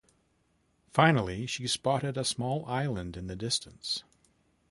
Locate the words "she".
1.45-1.67